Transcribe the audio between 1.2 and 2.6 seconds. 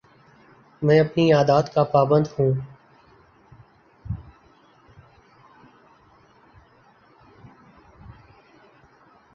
عادات کا پابند ہوں